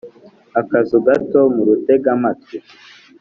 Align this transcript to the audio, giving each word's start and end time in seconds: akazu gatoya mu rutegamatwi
akazu 0.59 0.95
gatoya 1.05 1.47
mu 1.55 1.61
rutegamatwi 1.67 2.57